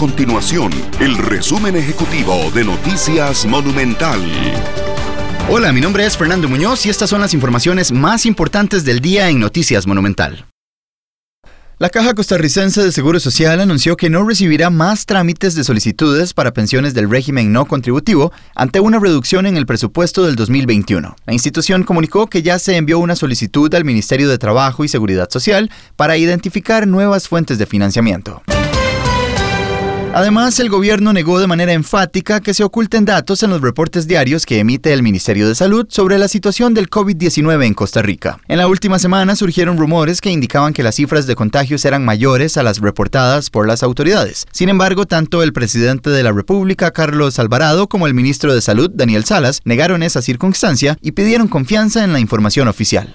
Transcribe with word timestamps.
continuación 0.00 0.72
el 0.98 1.18
resumen 1.18 1.76
ejecutivo 1.76 2.50
de 2.54 2.64
Noticias 2.64 3.44
Monumental. 3.44 4.18
Hola, 5.50 5.74
mi 5.74 5.82
nombre 5.82 6.06
es 6.06 6.16
Fernando 6.16 6.48
Muñoz 6.48 6.86
y 6.86 6.88
estas 6.88 7.10
son 7.10 7.20
las 7.20 7.34
informaciones 7.34 7.92
más 7.92 8.24
importantes 8.24 8.86
del 8.86 9.00
día 9.00 9.28
en 9.28 9.38
Noticias 9.38 9.86
Monumental. 9.86 10.46
La 11.78 11.90
Caja 11.90 12.14
Costarricense 12.14 12.82
de 12.82 12.92
Seguro 12.92 13.20
Social 13.20 13.60
anunció 13.60 13.98
que 13.98 14.08
no 14.08 14.26
recibirá 14.26 14.70
más 14.70 15.04
trámites 15.04 15.54
de 15.54 15.64
solicitudes 15.64 16.32
para 16.32 16.54
pensiones 16.54 16.94
del 16.94 17.10
régimen 17.10 17.52
no 17.52 17.66
contributivo 17.66 18.32
ante 18.54 18.80
una 18.80 18.98
reducción 18.98 19.44
en 19.44 19.58
el 19.58 19.66
presupuesto 19.66 20.24
del 20.24 20.34
2021. 20.34 21.14
La 21.26 21.32
institución 21.34 21.84
comunicó 21.84 22.26
que 22.26 22.42
ya 22.42 22.58
se 22.58 22.76
envió 22.76 22.98
una 23.00 23.16
solicitud 23.16 23.74
al 23.74 23.84
Ministerio 23.84 24.30
de 24.30 24.38
Trabajo 24.38 24.82
y 24.82 24.88
Seguridad 24.88 25.28
Social 25.28 25.70
para 25.96 26.16
identificar 26.16 26.88
nuevas 26.88 27.28
fuentes 27.28 27.58
de 27.58 27.66
financiamiento. 27.66 28.42
Además, 30.12 30.58
el 30.58 30.68
gobierno 30.68 31.12
negó 31.12 31.38
de 31.38 31.46
manera 31.46 31.72
enfática 31.72 32.40
que 32.40 32.52
se 32.52 32.64
oculten 32.64 33.04
datos 33.04 33.44
en 33.44 33.50
los 33.50 33.60
reportes 33.60 34.08
diarios 34.08 34.44
que 34.44 34.58
emite 34.58 34.92
el 34.92 35.04
Ministerio 35.04 35.46
de 35.46 35.54
Salud 35.54 35.86
sobre 35.88 36.18
la 36.18 36.26
situación 36.26 36.74
del 36.74 36.90
COVID-19 36.90 37.64
en 37.64 37.74
Costa 37.74 38.02
Rica. 38.02 38.40
En 38.48 38.58
la 38.58 38.66
última 38.66 38.98
semana 38.98 39.36
surgieron 39.36 39.78
rumores 39.78 40.20
que 40.20 40.32
indicaban 40.32 40.72
que 40.72 40.82
las 40.82 40.96
cifras 40.96 41.28
de 41.28 41.36
contagios 41.36 41.84
eran 41.84 42.04
mayores 42.04 42.56
a 42.56 42.64
las 42.64 42.80
reportadas 42.80 43.50
por 43.50 43.68
las 43.68 43.84
autoridades. 43.84 44.46
Sin 44.50 44.68
embargo, 44.68 45.06
tanto 45.06 45.44
el 45.44 45.52
presidente 45.52 46.10
de 46.10 46.24
la 46.24 46.32
República, 46.32 46.90
Carlos 46.90 47.38
Alvarado, 47.38 47.88
como 47.88 48.08
el 48.08 48.14
ministro 48.14 48.52
de 48.52 48.60
Salud, 48.60 48.90
Daniel 48.92 49.24
Salas, 49.24 49.60
negaron 49.64 50.02
esa 50.02 50.22
circunstancia 50.22 50.98
y 51.00 51.12
pidieron 51.12 51.46
confianza 51.46 52.02
en 52.02 52.12
la 52.12 52.18
información 52.18 52.66
oficial. 52.66 53.14